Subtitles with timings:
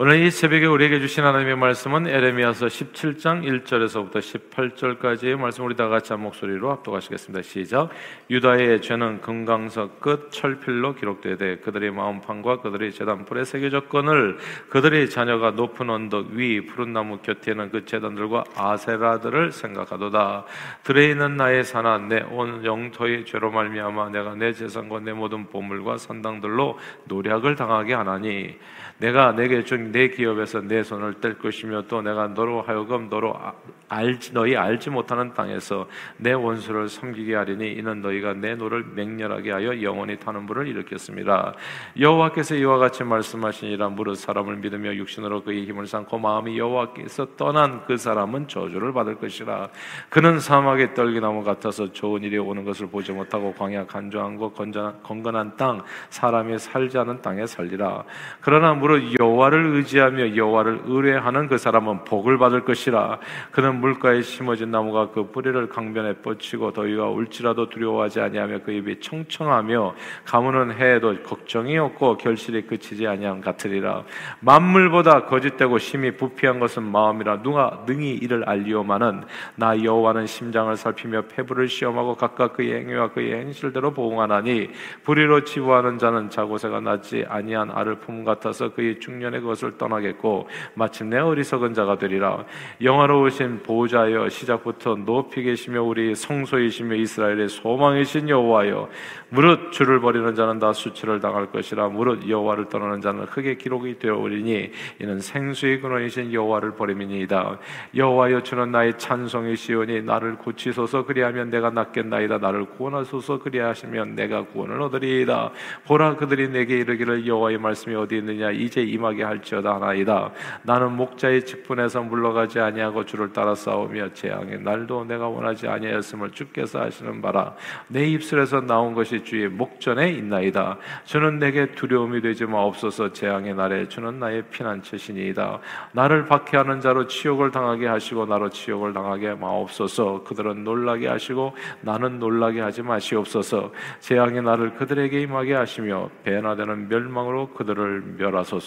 [0.00, 6.12] 오늘 이 새벽에 우리에게 주신 하나님의 말씀은 에레미야서 17장 1절에서부터 18절까지의 말씀 우리 다 같이
[6.12, 7.42] 한 목소리로 합독하시겠습니다.
[7.42, 7.88] 시작.
[8.30, 14.38] 유다의 죄는 금강석 끝 철필로 기록되되 그들의 마음판과 그들의 제단불에 새겨졌건을
[14.68, 20.44] 그들의 자녀가 높은 언덕 위 푸른 나무 곁에 있는 그 제단들과 아세라들을 생각하도다.
[20.84, 26.78] 들에 있는 나의 산아 내온 영토의 죄로 말미암아 내가 내 재산과 내 모든 보물과 산당들로
[27.06, 28.56] 노략을 당하게 하나니
[28.98, 33.52] 내가 내게 준 내 기업에서 내 손을 뗄 것이며 또 내가 너로 하여금 너로 아,
[33.88, 35.86] 알지 너희 알지 못하는 땅에서
[36.18, 41.54] 내 원수를 섬기게 하리니 이는 너희가 내 노를 맹렬하게 하여 영원히 타는 불을 일으켰습니다.
[41.98, 47.96] 여호와께서 이와 같이 말씀하시니라 무릇 사람을 믿으며 육신으로 그의 힘을 삼고 마음이 여호와께서 떠난 그
[47.96, 49.68] 사람은 저주를 받을 것이라
[50.10, 55.82] 그는 사막의 떨기나무 같아서 좋은 일이 오는 것을 보지 못하고 광야 간조한 곳 건건한 땅
[56.10, 58.04] 사람이 살지 않은 땅에 살리라
[58.40, 58.87] 그러나 무릇
[59.20, 63.18] 여호와를 의지하며 여호와를 의뢰하는 그 사람은 복을 받을 것이라.
[63.50, 69.94] 그는 물가에 심어진 나무가 그 뿌리를 강변에 뻗치고 더위가 올지라도 두려워하지 아니하며 그 입이 청청하며
[70.24, 74.04] 가무는 해에도 걱정이 없고 결실이 그치지 아니함 같으리라.
[74.40, 79.24] 만물보다 거짓되고 심히 부피한 것은 마음이라 누가 능히 이를 알리오마는
[79.56, 84.70] 나 여호와는 심장을 살피며 폐부를 시험하고 각각 그의 행위와 그의 행실대로 보응하나니
[85.04, 91.74] 불의로 치부하는 자는 자고새가 낫지 아니한 알을 품 같아서 그의 중년의 것을 떠나겠고 마침내 어리석은
[91.74, 92.44] 자가 되리라.
[92.80, 98.88] 영화로우신 보호자여 시작부터 높이 계시며 우리 성소이시며 이스라엘의 소망이신 여호와여
[99.30, 101.88] 무릇 주를 버리는 자는 다 수치를 당할 것이라.
[101.88, 107.58] 무릇 여호와를 떠나는 자는 크게 기록이 되어 오리니 이는 생수의 근원이신 여호와를 버림이니이다.
[107.96, 111.04] 여호와여 주는 나의 찬송이시오니 나를 고치소서.
[111.04, 112.38] 그리하면 내가 낫겠나이다.
[112.38, 113.40] 나를 구원하소서.
[113.40, 115.50] 그리하시면 내가 구원을 얻으리이다.
[115.86, 118.52] 보라 그들이 내게 이르기를 여호와의 말씀이 어디 있느냐?
[118.52, 120.30] 이제 임하게 할지어다 하나이다.
[120.62, 127.20] 나는 목자의 직분에서 물러가지 아니하고 주를 따라 싸우며 재앙의 날도 내가 원하지 아니하였음을 주께서 하시는
[127.22, 127.54] 바라.
[127.88, 130.78] 내 입술에서 나온 것이 주의 목전에 있나이다.
[131.04, 135.60] 주는 내게 두려움이 되지 마옵소서 재앙의 날에 주는 나의 피난처시니이다.
[135.92, 140.24] 나를 박해하는 자로 치욕을 당하게 하시고 나로 치욕을 당하게 마옵소서.
[140.24, 143.72] 그들은 놀라게 하시고 나는 놀라게 하지 마시옵소서.
[144.00, 148.57] 재앙의 날을 그들에게 임하게 하시며 배나 되는 멸망으로 그들을 멸하소서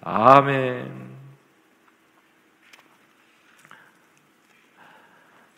[0.00, 1.12] 아멘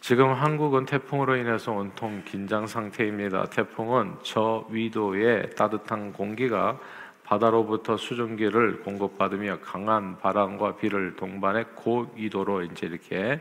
[0.01, 3.47] 지금 한국은 태풍으로 인해서 온통 긴장 상태입니다.
[3.47, 6.79] 태풍은 저 위도의 따뜻한 공기가
[7.25, 13.41] 바다로부터 수증기를 공급받으며 강한 바람과 비를 동반해 고위도로 이제 이렇게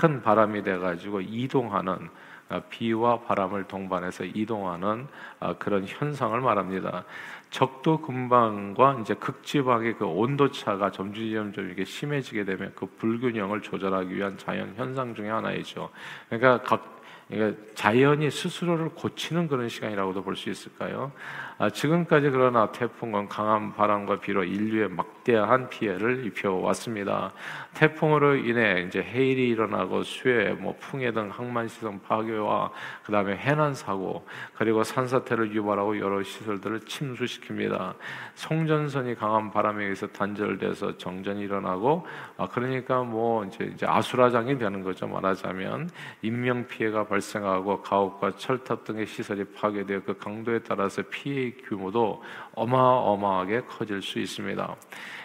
[0.00, 2.25] 큰 바람이 돼 가지고 이동하는 아,
[2.70, 5.08] 비와 바람을 동반해서 이동하는
[5.40, 7.04] 아, 그런 현상을 말합니다.
[7.50, 14.14] 적도 근방과 이제 극지방의 그 온도 차가 점점 점 이렇게 심해지게 되면 그 불균형을 조절하기
[14.14, 15.90] 위한 자연 현상 중의 하나이죠.
[16.28, 16.96] 그러니까 각
[17.28, 21.12] 그러니까 자연이 스스로를 고치는 그런 시간이라고도 볼 수 있을까요?
[21.58, 27.32] 아, 지금까지 그러나 태풍은 강한 바람과 비로 인류에 막대한 피해를 입혀왔습니다.
[27.72, 32.70] 태풍으로 인해 이제 해일이 일어나고 수해, 뭐 풍해 등 항만 시설 파괴와
[33.04, 37.94] 그 다음에 해난 사고 그리고 산사태를 유발하고 여러 시설들을 침수시킵니다.
[38.34, 42.06] 송전선이 강한 바람에 의해서 단절돼서 정전이 일어나고
[42.36, 45.88] 아, 그러니까 뭐 이제, 이제 아수라장이 되는 거죠 말하자면
[46.20, 52.22] 인명 피해가 발생하고 가옥과 철탑 등의 시설이 파괴되어 그 강도에 따라서 피해 규모도
[52.54, 54.76] 어마어마하게 커질 수 있습니다.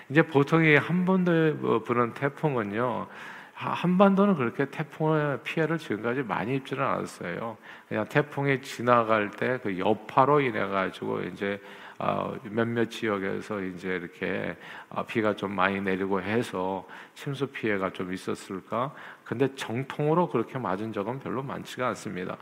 [0.10, 3.08] 이제 보통 한 번도 부는 태풍은요.
[3.54, 7.58] 한반도는 그렇게 태풍의 피해를 지금까지 많이 입지는 않았어요.
[7.88, 11.62] 그냥 태풍이 지나갈 때 그 여파로 인해 가지고 이제
[12.00, 14.58] 어, 몇몇 지역에서 이제 이렇게
[14.90, 16.84] 어, 비가 좀 많이 내리고 해서
[17.22, 18.92] 침수 피해가 좀 있었을까?
[19.24, 22.36] 근데 정통으로 그렇게 맞은 적은 별로 많지가 않습니다.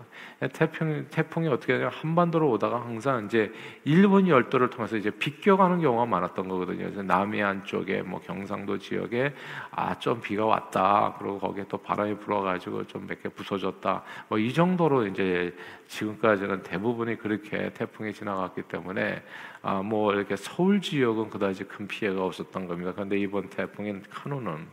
[0.53, 3.51] 태풍, 태풍이 어떻게 되냐 한반도로 오다가 항상 이제
[3.83, 6.85] 일본 열도를 통해서 이제 비껴가는 경우가 많았던 거거든요.
[6.85, 9.33] 그래서 남해안 쪽에 뭐 경상도 지역에
[9.71, 11.13] 아 좀 비가 왔다.
[11.19, 14.03] 그리고 거기에 또 바람이 불어가지고 좀 몇 개 부서졌다.
[14.29, 15.53] 뭐 이 정도로 이제
[15.89, 19.21] 지금까지는 대부분이 그렇게 태풍이 지나갔기 때문에
[19.61, 22.93] 아 뭐 이렇게 서울 지역은 그다지 큰 피해가 없었던 겁니다.
[22.95, 24.68] 그런데 이번 태풍인 카누는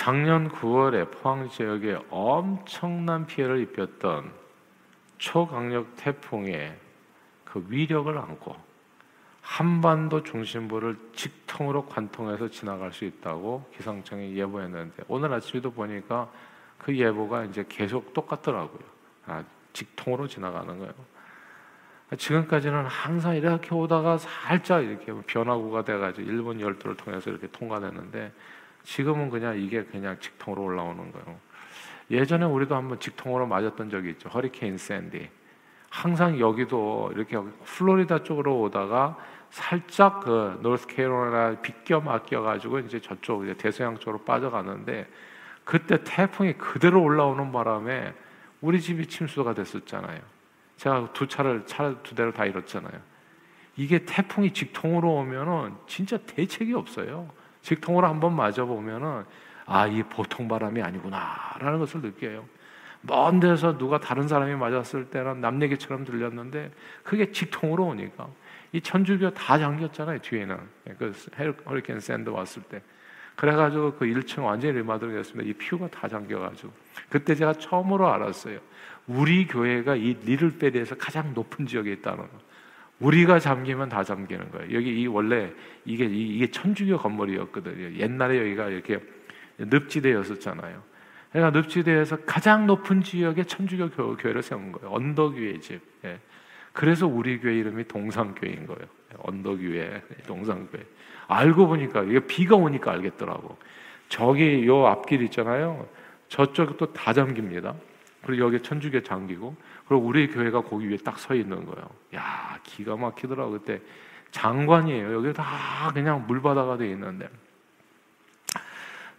[0.00, 4.32] 작년 9월에 포항 지역에 엄청난 피해를 입혔던
[5.18, 6.74] 초강력 태풍의
[7.44, 8.56] 그 위력을 안고
[9.42, 16.30] 한반도 중심부를 직통으로 관통해서 지나갈 수 있다고 기상청이 예보했는데 오늘 아침에도 보니까
[16.78, 18.80] 그 예보가 이제 계속 똑같더라고요.
[19.26, 19.44] 아,
[19.74, 20.94] 직통으로 지나가는 거예요.
[22.16, 28.32] 지금까지는 항상 이렇게 오다가 살짝 이렇게 변화구가 돼가지고 일본 열도를 통해서 이렇게 통과됐는데
[28.82, 31.38] 지금은 그냥 이게 그냥 직통으로 올라오는 거예요.
[32.10, 34.28] 예전에 우리도 한번 직통으로 맞았던 적이 있죠.
[34.28, 35.28] 허리케인 샌디.
[35.90, 39.16] 항상 여기도 이렇게 플로리다 쪽으로 오다가
[39.50, 45.08] 살짝 그 노스캐롤라이나 빗겨 맡겨 가지고 이제 저쪽 이제 대서양 쪽으로 빠져가는데
[45.64, 48.14] 그때 태풍이 그대로 올라오는 바람에
[48.60, 50.20] 우리 집이 침수가 됐었잖아요.
[50.76, 53.00] 제가 두 차를 차 두 대를 다 잃었잖아요.
[53.76, 57.30] 이게 태풍이 직통으로 오면은 진짜 대책이 없어요.
[57.62, 59.24] 직통으로 한번 맞아 보면은
[59.66, 62.44] 아, 이 보통 바람이 아니구나라는 것을 느껴요.
[63.02, 66.70] 먼 데서 누가 다른 사람이 맞았을 때는 남 얘기처럼 들렸는데
[67.02, 68.28] 그게 직통으로 오니까
[68.72, 70.58] 이 천주교 다 잠겼잖아요 뒤에는
[70.98, 71.12] 그
[71.66, 72.82] 허리케인 Sandy 왔을 때
[73.36, 75.48] 그래가지고 그 1층 완전히 리모델링했습니다.
[75.48, 76.70] 이 pew가 다 잠겨가지고
[77.08, 78.58] 그때 제가 처음으로 알았어요.
[79.06, 82.49] 우리 교회가 이 Little Ferry에서 가장 높은 지역에 있다는 거.
[83.00, 84.74] 우리가 잠기면 다 잠기는 거예요.
[84.74, 85.52] 여기 이 원래
[85.84, 87.96] 이게 이게 천주교 건물이었거든요.
[87.96, 89.00] 옛날에 여기가 이렇게
[89.58, 90.82] 늪지대였었잖아요.
[91.32, 94.94] 그러니까 늪지대에서 가장 높은 지역에 천주교 교 회를 세운 거예요.
[94.94, 95.80] 언덕 위의 집.
[96.04, 96.18] 예.
[96.72, 98.86] 그래서 우리 교회 이름이 동산교회인 거예요.
[99.18, 100.84] 언덕 위에 동산교회.
[101.26, 103.56] 알고 보니까 이게 비가 오니까 알겠더라고.
[104.08, 105.88] 저기 요 앞길 있잖아요.
[106.28, 107.74] 저쪽도 다 잠깁니다.
[108.24, 109.56] 그리고 여기 천주교 잠기고
[109.86, 111.88] 그리고 우리 교회가 거기 위에 딱 서 있는 거예요.
[112.14, 113.80] 야 기가 막히더라고 그때
[114.30, 115.12] 장관이에요.
[115.12, 117.28] 여기 다 그냥 물바다가 돼 있는데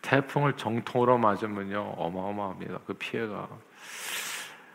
[0.01, 2.79] 태풍을 정통으로 맞으면요 어마어마합니다.
[2.85, 3.47] 그 피해가.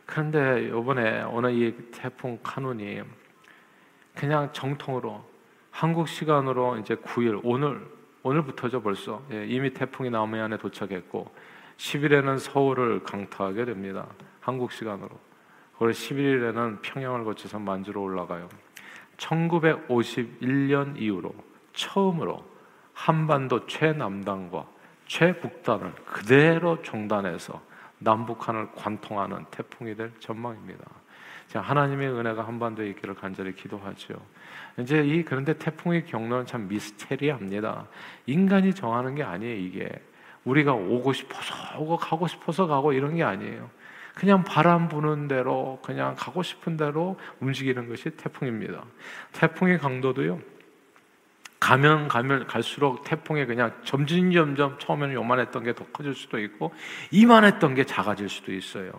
[0.07, 3.03] 그런데 이번에 오늘 이 태풍 카눈이
[4.15, 5.25] 그냥 정통으로
[5.71, 7.87] 한국 시간으로 이제 9일 오늘
[8.23, 11.31] 오늘부터죠 벌써 예, 이미 태풍이 남해안에 도착했고
[11.77, 14.07] 10일에는 서울을 강타하게 됩니다.
[14.41, 15.11] 한국 시간으로.
[15.79, 18.49] 그리고 11일에는 평양을 거쳐서 만주로 올라가요.
[19.19, 21.35] 1951년 이후로
[21.73, 22.45] 처음으로
[22.93, 24.67] 한반도 최남단과
[25.07, 27.61] 최북단을 그대로 종단해서
[27.99, 30.85] 남북한을 관통하는 태풍이 될 전망입니다.
[31.49, 34.15] 자, 하나님의 은혜가 한반도에 있기를 간절히 기도하죠.
[34.79, 37.87] 이제 이 그런데 태풍의 경로는 참 미스테리합니다.
[38.27, 39.89] 인간이 정하는 게 아니에요, 이게.
[40.47, 43.69] 우리가 오고 싶어서 오고 가고 싶어서 가고 이런 게 아니에요.
[44.15, 48.83] 그냥 바람 부는 대로 그냥 가고 싶은 대로 움직이는 것이 태풍입니다.
[49.33, 50.41] 태풍의 강도도요.
[51.61, 56.73] 가면 가면 갈수록 태풍에 그냥 점진점점 처음에는 요만했던 게 더 커질 수도 있고
[57.11, 58.93] 이만했던 게 작아질 수도 있어요.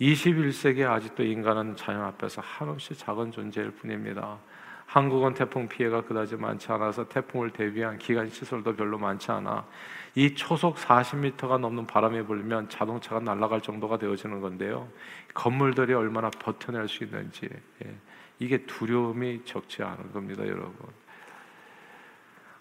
[0.00, 4.38] 21세기에 아직도 인간은 자연 앞에서 한없이 작은 존재일 뿐입니다.
[4.86, 9.66] 한국은 태풍 피해가 그다지 많지 않아서 태풍을 대비한 기간 시설도 별로 많지 않아
[10.14, 14.88] 이 초속 40m가 넘는 바람이 불면 자동차가 날아갈 정도가 되어지는 건데요.
[15.34, 17.48] 건물들이 얼마나 버텨낼 수 있는지
[17.84, 17.94] 예.
[18.38, 20.74] 이게 두려움이 적지 않은 겁니다, 여러분.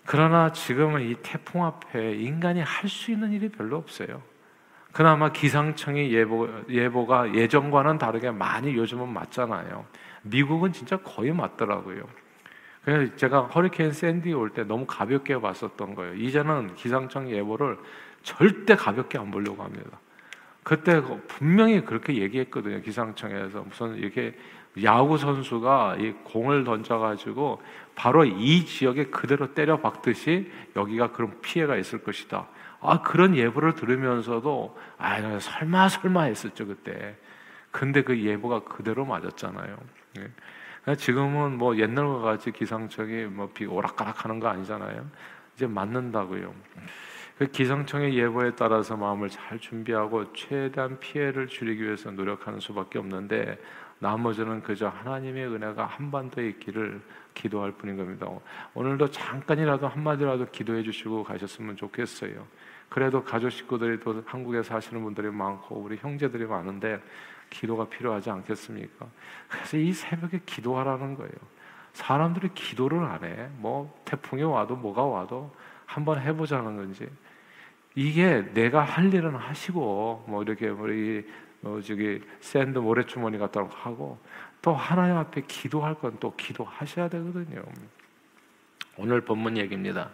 [0.05, 4.21] 그러나 지금은 이 태풍 앞에 인간이 할 수 있는 일이 별로 없어요.
[4.91, 9.85] 그나마 기상청의 예보, 예보가 예전과는 다르게 많이 요즘은 맞잖아요.
[10.23, 12.03] 미국은 진짜 거의 맞더라고요.
[13.17, 16.13] 제가 허리케인 샌디 올 때 너무 가볍게 봤었던 거예요.
[16.15, 17.77] 이제는 기상청 예보를
[18.23, 19.99] 절대 가볍게 안 보려고 합니다.
[20.63, 22.81] 그때 분명히 그렇게 얘기했거든요.
[22.81, 24.35] 기상청에서 무슨 이렇게
[24.83, 27.61] 야구 선수가 이 공을 던져가지고
[27.95, 32.47] 바로 이 지역에 그대로 때려 박듯이 여기가 그런 피해가 있을 것이다.
[32.81, 37.15] 아 그런 예보를 들으면서도 아 설마 설마 했었죠 그때.
[37.71, 39.77] 근데 그 예보가 그대로 맞았잖아요.
[40.89, 40.95] 예.
[40.95, 45.07] 지금은 뭐 옛날과 같이 기상청이 뭐 비 오락가락 하는 거 아니잖아요.
[45.55, 46.53] 이제 맞는다고요.
[47.37, 53.57] 그 기상청의 예보에 따라서 마음을 잘 준비하고 최대한 피해를 줄이기 위해서 노력하는 수밖에 없는데
[53.99, 57.01] 나머지는 그저 하나님의 은혜가 한반도에 있기를
[57.33, 58.27] 기도할 뿐인 겁니다.
[58.73, 62.45] 오늘도 잠깐이라도 한마디라도 기도해 주시고 가셨으면 좋겠어요.
[62.89, 66.99] 그래도 가족 식구들이 또 한국에 사시는 분들이 많고 우리 형제들이 많은데
[67.49, 69.07] 기도가 필요하지 않겠습니까?
[69.47, 71.33] 그래서 이 새벽에 기도하라는 거예요.
[71.93, 73.49] 사람들이 기도를 안 해.
[73.57, 75.53] 뭐 태풍이 와도 뭐가 와도
[75.85, 77.09] 한번 해보자는 건지.
[77.95, 81.27] 이게 내가 할 일은 하시고 뭐 이렇게 우리
[81.63, 84.17] 어, 저기 sand 모래주머니 갖다 하고
[84.61, 87.63] 또 하나님 앞에 기도할 건 또 기도하셔야 되거든요.
[88.97, 90.09] 오늘 본문 얘기입니다.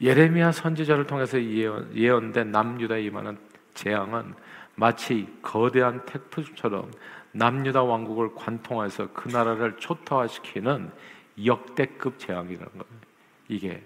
[0.00, 3.38] 예레미야 선지자를 통해서 예언, 예언된 남유다에 임하는
[3.74, 4.34] 재앙은
[4.76, 6.90] 마치 거대한 태풍처럼
[7.32, 10.90] 남유다 왕국을 관통해서 그 나라를 초토화시키는
[11.44, 13.00] 역대급 재앙이라는 거예요.
[13.48, 13.82] 이게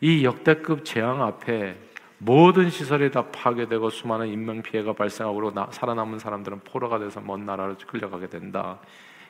[0.00, 1.78] 이 역대급 재앙 앞에
[2.18, 8.28] 모든 시설이 다 파괴되고 수많은 인명 피해가 발생하고 살아남은 사람들은 포로가 돼서 먼 나라로 끌려가게
[8.28, 8.78] 된다.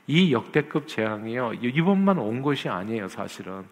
[0.06, 3.64] 이 역대급 재앙이요 이번만 온 것이 아니에요 사실은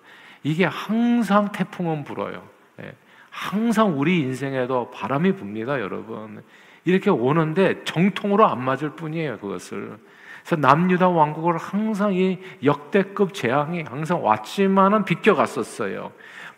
[0.42, 2.48] 이게 항상 태풍은 불어요.
[2.80, 2.94] 예.
[3.30, 6.42] 항상 우리 인생에도 바람이 붑니다, 여러분.
[6.88, 9.98] 이렇게 오는데 정통으로 안 맞을 뿐이에요, 그것을.
[10.42, 16.12] 그래서 남유다 왕국을 항상 이 역대급 재앙이 항상 왔지만은 비껴갔었어요.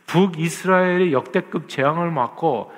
[0.07, 2.73] 북이스라엘이 역대급 재앙을 맞고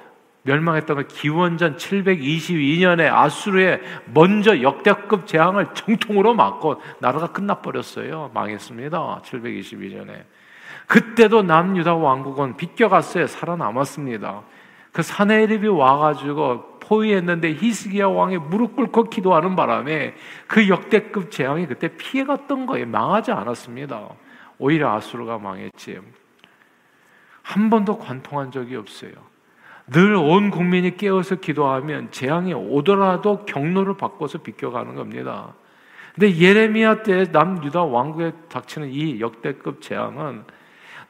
[0.44, 8.30] 멸망했던 그 기원전 722년에 아수르에 먼저 역대급 재앙을 정통으로 맞고 나라가 끝나버렸어요.
[8.32, 9.20] 망했습니다.
[9.24, 10.24] 722년에.
[10.86, 13.26] 그때도 남유다 왕국은 비껴갔어요.
[13.26, 14.42] 살아남았습니다.
[14.92, 20.14] 그 사내립이 와가지고 포위했는데 히스기야 왕이 무릎 꿇고 기도하는 바람에
[20.46, 22.86] 그 역대급 재앙이 그때 피해갔던 거예요.
[22.86, 24.08] 망하지 않았습니다.
[24.58, 26.00] 오히려 아수르가 망했지.
[27.42, 29.12] 한 번도 관통한 적이 없어요.
[29.88, 35.54] 늘 온 국민이 깨어서 기도하면 재앙이 오더라도 경로를 바꿔서 비껴가는 겁니다.
[36.14, 40.44] 근데 예레미야 때 남유다 왕국에 닥치는 이 역대급 재앙은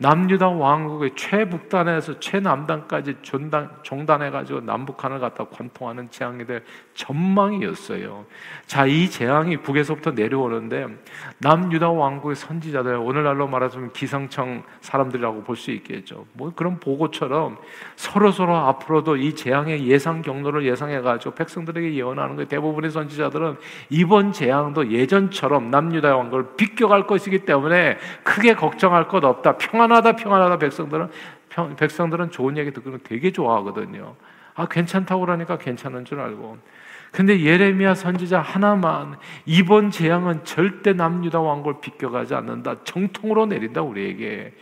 [0.02, 8.24] 남유다 왕국의 최북단에서 최남단까지 종단, 종단 해가지고 남북한을 갖다 관통하는 재앙이 될 전망이었어요.
[8.66, 10.88] 자, 이 재앙이 북에서부터 내려오는데
[11.38, 16.24] 남유다 왕국의 선지자들, 오늘날로 말하자면 기상청 사람들이라고 볼 수 있겠죠.
[16.32, 17.56] 뭐 그런 보고처럼
[17.94, 22.48] 서로서로 앞으로도 이 재앙의 예상 경로를 예상해가지고 백성들에게 예언하는 거예요.
[22.48, 23.58] 대부분의 선지자들은
[23.90, 29.58] 이번 재앙도 예전처럼 남유다 왕국을 비껴갈 것이기 때문에 크게 걱정할 것 없다.
[29.58, 31.08] 평안 평안하다 평안하다 백성들은
[31.50, 34.16] 평, 백성들은 좋은 얘기 듣고 되게 좋아하거든요.
[34.54, 36.56] 아 괜찮다고 그러니까 괜찮은 줄 알고.
[37.10, 42.84] 근데 예레미야 선지자 하나만 이번 재앙은 절대 남유다 왕국을 비껴가지 않는다.
[42.84, 44.54] 정통으로 내린다 우리에게.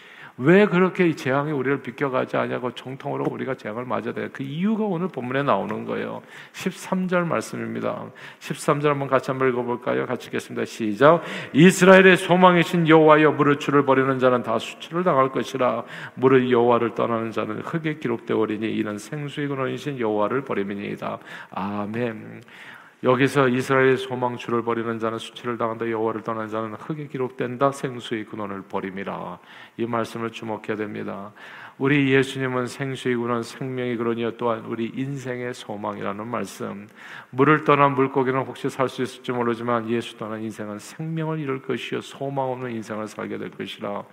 [0.42, 4.28] 왜 그렇게 이 재앙이 우리를 비껴가지 않냐고 정통으로 우리가 재앙을 맞아야 돼.
[4.32, 6.23] 그 이유가 오늘 본문에 나오는 거예요.
[6.54, 8.06] 13절 말씀입니다.
[8.38, 10.06] 13절 한번 같이 한번 읽어볼까요?
[10.06, 10.64] 같이 읽겠습니다.
[10.64, 11.23] 시작.
[11.52, 17.61] 이스라엘의 소망이신 여호와여 무릇 주를 버리는 자는 다 수치를 당할 것이라 무릇 여호와를 떠나는 자는
[17.61, 21.18] 흙에 기록되오리니 이는 생수의 근원이신 여호와를 버림이니이다.
[21.50, 22.40] 아멘.
[23.02, 28.62] 여기서 이스라엘의 소망 주를 버리는 자는 수치를 당한다 여호와를 떠나는 자는 흙에 기록된다 생수의 근원을
[28.69, 29.38] 버림이라
[29.78, 31.33] 이 말씀을 주목해야 됩니다.
[31.78, 36.87] 우리 예수님은 생수의 근원 생명의 근원이요 또한 우리 인생의 소망이라는 말씀.
[37.30, 42.50] 물을 떠난 물고기는 혹시 살 수 있을지 모르지만 예수 떠난 인생은 생명을 이룰 것이요 소망
[42.50, 44.04] 없는 인생을 살게 될 것이라.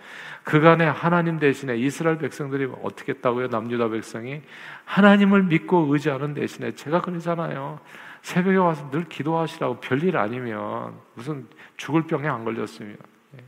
[0.46, 3.48] 그간에 하나님 대신에 이스라엘 백성들이 어떻게 했다고요?
[3.48, 4.44] 남유다 백성이
[4.86, 7.82] 하나님을 믿고 의지하는 대신에 제가 그러잖아요.
[8.28, 12.98] 새벽에 와서 늘 기도하시라고 별일 아니면 무슨 죽을 병에 안 걸렸으면
[13.38, 13.44] 예.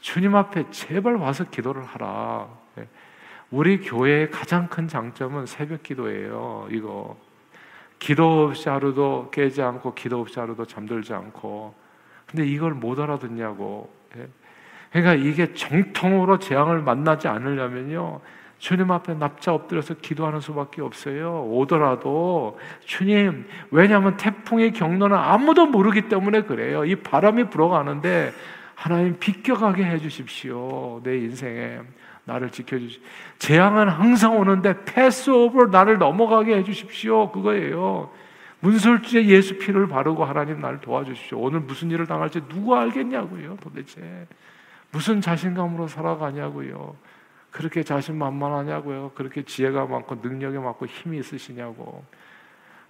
[0.00, 2.48] 주님 앞에 제발 와서 기도를 하라.
[2.78, 2.88] 예.
[3.50, 6.68] 우리 교회의 가장 큰 장점은 새벽 기도예요.
[6.70, 7.18] 이거
[7.98, 11.74] 기도 없이 하루도 깨지 않고 기도 없이 하루도 잠들지 않고
[12.24, 13.92] 근데 이걸 못 알아듣냐고.
[14.16, 14.26] 예.
[14.90, 18.22] 그러니까 이게 정통으로 재앙을 만나지 않으려면요.
[18.58, 21.44] 주님 앞에 납자 엎드려서 기도하는 수밖에 없어요.
[21.44, 26.84] 오더라도 주님, 왜냐하면 태풍의 경로는 아무도 모르기 때문에 그래요.
[26.84, 28.32] 이 바람이 불어가는데
[28.74, 31.00] 하나님 비껴가게 해주십시오.
[31.02, 31.80] 내 인생에
[32.24, 33.00] 나를 지켜주시.
[33.38, 37.30] 재앙은 항상 오는데 패스 오버 나를 넘어가게 해주십시오.
[37.30, 38.10] 그거예요.
[38.60, 41.38] 문설주에 예수 피를 바르고 하나님 나를 도와주십시오.
[41.38, 44.26] 오늘 무슨 일을 당할지 누가 알겠냐고요, 도대체.
[44.90, 46.96] 무슨 자신감으로 살아가냐고요.
[47.50, 49.12] 그렇게 자신만만하냐고요.
[49.14, 52.04] 그렇게 지혜가 많고 능력이 많고 힘이 있으시냐고.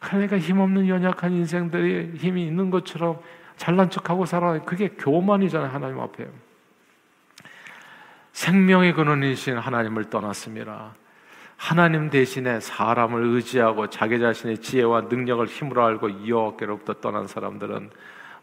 [0.01, 3.21] 그러니까 힘없는 연약한 인생들이 힘이 있는 것처럼
[3.57, 4.59] 잘난 척하고 살아.
[4.63, 5.71] 그게 교만이잖아요.
[5.71, 6.27] 하나님 앞에.
[8.33, 10.95] 생명의 근원이신 하나님을 떠났습니다.
[11.57, 17.91] 하나님 대신에 사람을 의지하고 자기 자신의 지혜와 능력을 힘으로 알고 여호와께로부터 떠난 사람들은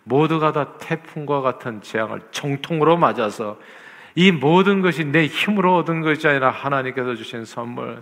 [0.04, 3.58] 모두가 다 태풍과 같은 재앙을 정통으로 맞아서
[4.16, 8.00] 이 모든 것이 내 힘으로 얻은 것이 아니라 하나님께서 주신 선물,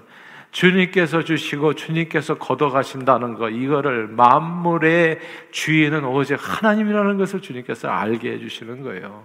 [0.51, 5.19] 주님께서 주시고 주님께서 걷어가신다는 것, 이거를 만물의
[5.51, 9.23] 주인은 오직 하나님이라는 것을 주님께서 알게 해주시는 거예요.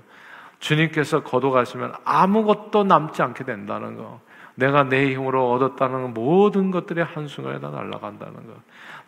[0.58, 4.20] 주님께서 걷어가시면 아무것도 남지 않게 된다는 것.
[4.54, 8.54] 내가 내 힘으로 얻었다는 모든 것들이 한순간에 다 날아간다는 것.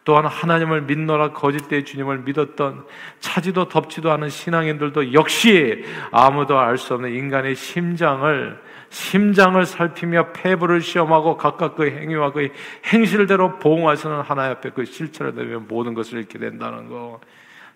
[0.04, 2.85] 또한 하나님을 믿노라 거짓된 주님을 믿었던
[3.21, 11.37] 차지도 덮지도 않은 신앙인들도 역시 아무도 알 수 없는 인간의 심장을 심장을 살피며 폐부를 시험하고
[11.37, 12.49] 각각 그 행위와 그
[12.87, 17.21] 행실대로 보응하시는 하나님 앞에 그 실체를 되면 모든 것을 잃게 된다는 거.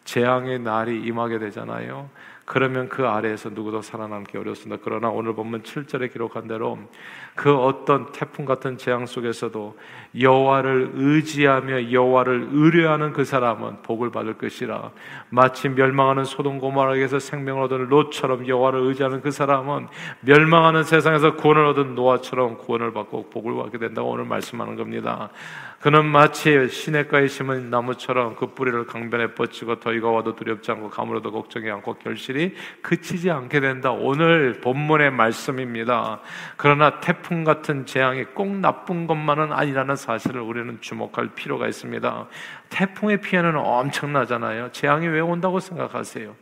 [0.04, 2.10] 재앙의 날이 임하게 되잖아요.
[2.44, 4.82] 그러면 그 아래에서 누구도 살아남기 어렵습니다.
[4.84, 6.78] 그러나 오늘 보면 7절에 기록한 대로
[7.34, 9.76] 그 어떤 태풍 같은 재앙 속에서도
[10.20, 14.92] 여호와를 의지하며 여호와를 의뢰하는 그 사람은 복을 받을 것이라
[15.30, 19.88] 마치 멸망하는 소돔 고모라에게서 생명을 얻은 롯처럼 여호와를 의지하는 그 사람은
[20.20, 25.30] 멸망하는 세상에서 구원을 얻은 노아처럼 구원을 받고 복을 받게 된다고 오늘 말씀하는 겁니다.
[25.80, 31.70] 그는 마치 시냇가에 심은 나무처럼 그 뿌리를 강변에 뻗치고 더위가 와도 두렵지 않고 가물어도 걱정이
[31.70, 33.92] 않고 결실이 그치지 않게 된다.
[33.92, 36.20] 오늘 본문의 말씀입니다.
[36.56, 42.26] 그러나 태풍 같은 재앙이 꼭 나쁜 것만은 아니라는 사실을 우리는 주목할 필요가 있습니다.
[42.68, 44.72] 태풍의 피해는 엄청나잖아요.
[44.72, 46.34] 재앙이 왜 온다고 생각하세요?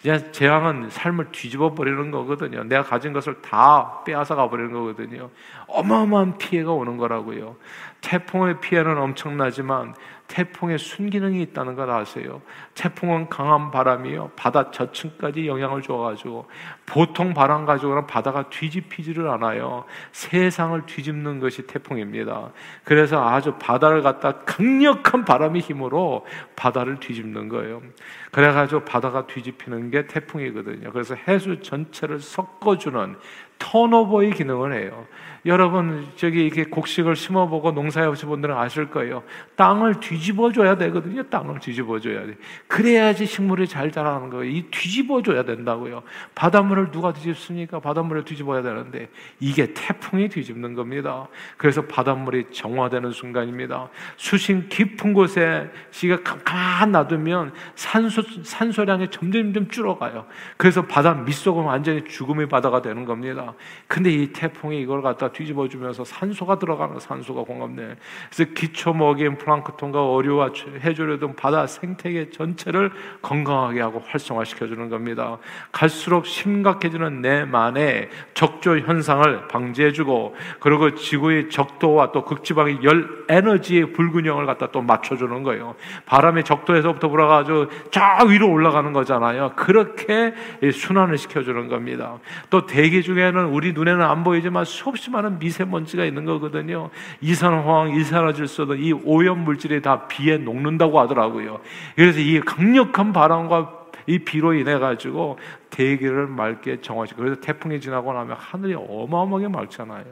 [0.00, 2.64] 이제 재앙은 삶을 뒤집어 버리는 거거든요.
[2.64, 5.30] 내가 가진 것을 다 빼앗아 가 버리는 거거든요.
[5.66, 7.56] 어마어마한 피해가 오는 거라고요.
[8.00, 9.94] 태풍의 피해는 엄청나지만
[10.30, 12.40] 태풍의 순기능이 있다는 걸 아세요?
[12.74, 14.30] 태풍은 강한 바람이요.
[14.36, 16.46] 바다 저층까지 영향을 줘가지고
[16.86, 19.84] 보통 바람 가지고는 바다가 뒤집히지를 않아요.
[20.12, 22.52] 세상을 뒤집는 것이 태풍입니다.
[22.84, 27.82] 그래서 아주 바다를 갖다 강력한 바람의 힘으로 바다를 뒤집는 거예요.
[28.30, 30.92] 그래가지고 바다가 뒤집히는 게 태풍이거든요.
[30.92, 33.16] 그래서 해수 전체를 섞어주는
[33.60, 35.06] 턴오버의 기능을 해요.
[35.46, 39.22] 여러분 저기 이렇게 곡식을 심어보고 농사해 보신 분들은 아실 거예요.
[39.56, 41.22] 땅을 뒤집어줘야 되거든요.
[41.24, 42.36] 땅을 뒤집어줘야 돼.
[42.66, 44.44] 그래야지 식물이 잘 자라는 거예요.
[44.44, 46.02] 이 뒤집어줘야 된다고요.
[46.34, 47.80] 바닷물을 누가 뒤집습니까?
[47.80, 51.28] 바닷물을 뒤집어야 되는데 이게 태풍이 뒤집는 겁니다.
[51.56, 53.88] 그래서 바닷물이 정화되는 순간입니다.
[54.16, 60.26] 수심 깊은 곳에 시가 가만 놔두면 산소 산소량이 점점 점 줄어가요.
[60.58, 63.49] 그래서 바다 밑속은 완전히 죽음의 바다가 되는 겁니다.
[63.86, 67.96] 근데 이 태풍이 이걸 갖다 뒤집어 주면서 산소가 들어가는 산소가 공급돼.
[68.30, 72.90] 그래서 기초 먹인 플랑크톤과 어류와 해조류 등 바다 생태계 전체를
[73.22, 75.38] 건강하게 하고 활성화시켜 주는 겁니다.
[75.72, 84.46] 갈수록 심각해지는 내만의 적조 현상을 방지해 주고 그리고 지구의 적도와 또 극지방의 열 에너지의 불균형을
[84.46, 85.74] 갖다 또 맞춰 주는 거예요.
[86.06, 89.52] 바람이 적도에서부터 불어가지고 저 위로 올라가는 거잖아요.
[89.56, 90.34] 그렇게
[90.72, 92.18] 순환을 시켜 주는 겁니다.
[92.50, 96.90] 또 대기 중에는 우리 눈에는 안 보이지만 수없이 많은 미세먼지가 있는 거거든요.
[97.20, 101.60] 이산화황, 이산화질소 이 오염 물질이 다 비에 녹는다고 하더라고요.
[101.96, 105.38] 그래서 이 강력한 바람과 이 비로 인해 가지고
[105.70, 110.04] 대기를 맑게 정화시고 그래서 태풍이 지나고 나면 하늘이 어마어마하게 맑잖아요.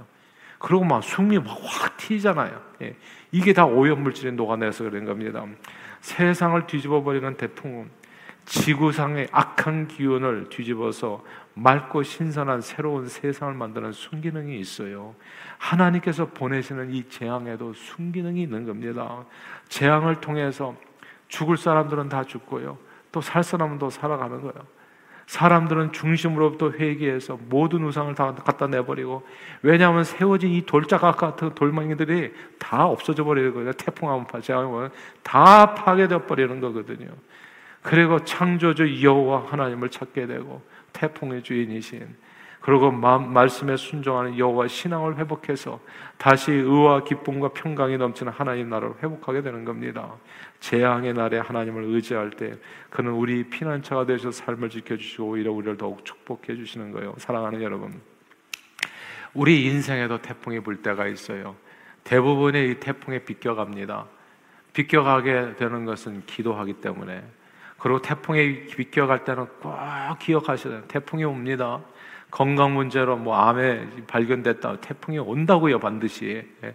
[0.58, 2.60] 그리고 막 숨이 막 확 튀잖아요.
[2.82, 2.96] 예.
[3.30, 5.44] 이게 다 오염 물질이 녹아내서 그런 겁니다.
[6.00, 7.90] 세상을 뒤집어 버리는 태풍은
[8.48, 15.14] 지구상의 악한 기운을 뒤집어서 맑고 신선한 새로운 세상을 만드는 순기능이 있어요.
[15.58, 19.24] 하나님께서 보내시는 이 재앙에도 순기능이 있는 겁니다.
[19.68, 20.74] 재앙을 통해서
[21.28, 22.78] 죽을 사람들은 다 죽고요.
[23.12, 24.66] 또 살 사람은 또 살아가는 거예요.
[25.26, 29.26] 사람들은 중심으로부터 회개해서 모든 우상을 다 갖다 내버리고
[29.60, 33.72] 왜냐하면 세워진 이 돌자각 같은 돌멩이들이 다 없어져 버리는 거예요.
[33.72, 34.90] 태풍 한번 재앙하면
[35.22, 37.08] 다 파괴되어 버리는 거거든요.
[37.82, 40.62] 그리고 창조주 여호와 하나님을 찾게 되고
[40.92, 42.16] 태풍의 주인이신
[42.60, 45.80] 그리고 말씀에 순종하는 여호와 신앙을 회복해서
[46.18, 50.12] 다시 의와 기쁨과 평강이 넘치는 하나님 나라를 회복하게 되는 겁니다.
[50.60, 52.54] 재앙의 날에 하나님을 의지할 때
[52.90, 57.14] 그는 우리 피난처가 되셔 삶을 지켜주시고 오히려 우리를 더욱 축복해 주시는 거예요.
[57.18, 58.00] 사랑하는 여러분,
[59.34, 61.54] 우리 인생에도 태풍이 불 때가 있어요.
[62.04, 64.06] 대부분의 이 태풍에 비껴갑니다.
[64.72, 67.22] 비껴가게 되는 것은 기도하기 때문에
[67.78, 69.74] 그리고 태풍에 비껴갈 때는 꼭
[70.18, 70.82] 기억하셔야 돼요.
[70.88, 71.80] 태풍이 옵니다.
[72.30, 74.80] 건강 문제로 뭐 암에 발견됐다.
[74.80, 76.46] 태풍이 온다고요, 반드시.
[76.64, 76.74] 예.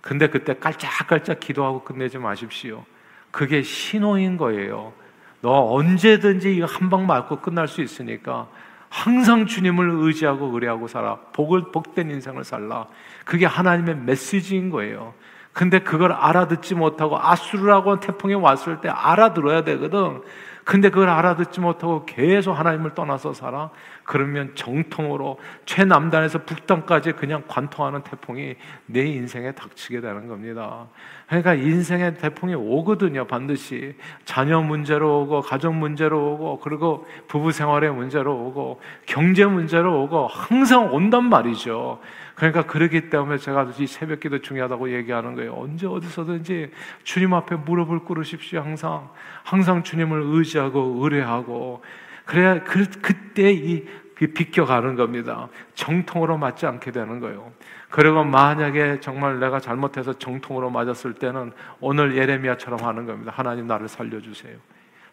[0.00, 2.84] 근데 그때 깔짝깔짝 기도하고 끝내지 마십시오.
[3.30, 4.92] 그게 신호인 거예요.
[5.40, 8.48] 너 언제든지 이거 한 방 맞고 끝날 수 있으니까
[8.88, 11.16] 항상 주님을 의지하고 의뢰하고 살아.
[11.32, 12.88] 복을 복된 인생을 살라.
[13.24, 15.14] 그게 하나님의 메시지인 거예요.
[15.52, 20.22] 근데 그걸 알아듣지 못하고 아수르라고 태풍이 왔을 때 알아들어야 되거든.
[20.64, 23.70] 근데 그걸 알아듣지 못하고 계속 하나님을 떠나서 살아.
[24.04, 28.54] 그러면 정통으로 최남단에서 북단까지 그냥 관통하는 태풍이
[28.86, 30.86] 내 인생에 닥치게 되는 겁니다.
[31.26, 33.96] 그러니까 인생의 태풍이 오거든요, 반드시.
[34.24, 40.94] 자녀 문제로 오고, 가정 문제로 오고, 그리고 부부 생활의 문제로 오고, 경제 문제로 오고, 항상
[40.94, 41.98] 온단 말이죠.
[42.34, 45.54] 그러니까 그러기 때문에 제가 이 새벽 기도 중요하다고 얘기하는 거예요.
[45.54, 46.70] 언제 어디서든지
[47.04, 49.10] 주님 앞에 무릎을 꿇으십시오, 항상.
[49.42, 51.82] 항상 주님을 의지하고, 의뢰하고,
[52.24, 55.48] 그래야 그, 그때 이 비껴가는 겁니다.
[55.74, 57.52] 정통으로 맞지 않게 되는 거예요.
[57.90, 63.32] 그리고 만약에 정말 내가 잘못해서 정통으로 맞았을 때는 오늘 예레미야처럼 하는 겁니다.
[63.34, 64.56] 하나님 나를 살려주세요.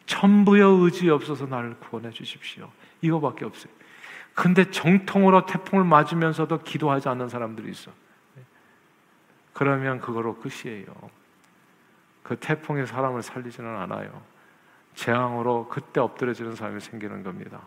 [0.05, 2.69] 천부여 의지 없어서 나를 구원해 주십시오.
[3.01, 3.71] 이거밖에 없어요.
[4.33, 7.91] 근데 정통으로 태풍을 맞으면서도 기도하지 않는 사람들이 있어.
[9.53, 10.85] 그러면 그거로 끝이에요.
[12.23, 14.21] 그 태풍이 사람을 살리지는 않아요.
[14.93, 17.61] 재앙으로 그때 엎드려지는 사람이 생기는 겁니다.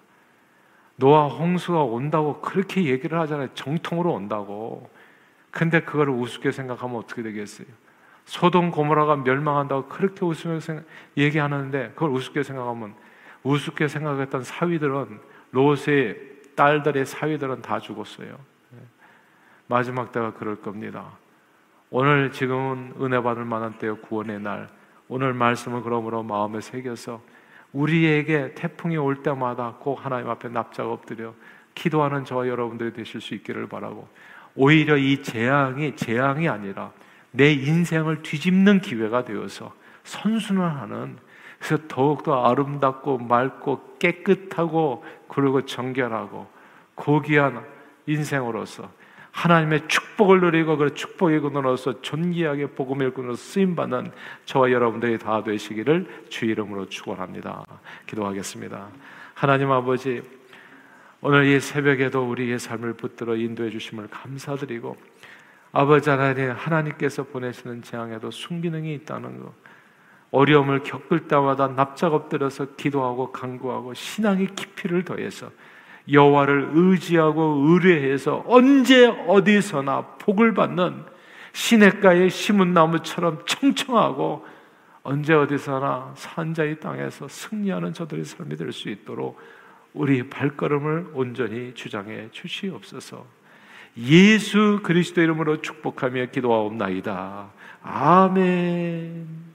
[0.97, 3.49] 노아 홍수가 온다고 그렇게 얘기를 하잖아요.
[3.55, 4.91] 정통으로 온다고.
[5.51, 7.67] 근데 그걸 우습게 생각하면 어떻게 되겠어요?
[8.25, 10.61] 소돔 고모라가 멸망한다고 그렇게 웃으며
[11.17, 12.95] 얘기하는데 그걸 우습게 생각하면
[13.43, 15.21] 우습게 생각했던 사위들은
[15.51, 18.37] 롯의 딸들의 사위들은 다 죽었어요.
[19.67, 21.07] 마지막 때가 그럴 겁니다.
[21.91, 24.69] 오늘 지금은 은혜 받을 만한 때요 구원의 날.
[25.09, 27.23] 오늘 말씀을 그러므로 마음에 새겨서
[27.73, 31.35] 우리에게 태풍이 올 때마다 꼭 하나님 앞에 납작 엎드려
[31.75, 34.09] 기도하는 저와 여러분들이 되실 수 있기를 바라고
[34.55, 36.93] 오히려 이 재앙이 재앙이 아니라
[37.31, 41.17] 내 인생을 뒤집는 기회가 되어서 선순환하는
[41.63, 46.49] 그래서 더욱더 아름답고 맑고 깨끗하고 그리고 정결하고
[46.97, 47.65] 고귀한
[48.07, 48.91] 인생으로서
[49.31, 54.11] 하나님의 축복을 누리고 그 축복의 근원으로서 존귀하게 복음의 근원으로 쓰임 받는
[54.45, 57.65] 저와 여러분들이 다 되시기를 주 이름으로 축원합니다.
[58.07, 58.89] 기도하겠습니다.
[59.35, 60.21] 하나님 아버지
[61.21, 64.97] 오늘 이 새벽에도 우리의 삶을 붙들어 인도해 주심을 감사드리고
[65.71, 69.55] 아버지 하나님 하나님께서 보내시는 재앙에도 순기능이 있다는 것
[70.33, 75.51] 어려움을 겪을 때마다 납작 엎드려서 기도하고 간구하고 신앙의 깊이를 더해서
[76.11, 81.05] 여호와를 의지하고 의뢰해서 언제 어디서나 복을 받는
[81.53, 84.45] 시냇가의 심은 나무처럼 청청하고
[85.05, 89.39] 언제 어디서나 산자의 땅에서 승리하는 저들의 삶이 될 수 있도록
[89.95, 93.27] 우리 발걸음을 온전히 주장해 주시옵소서.
[93.99, 97.51] 예수 그리스도 이름으로 축복하며 기도하옵나이다.
[97.83, 99.52] 아멘.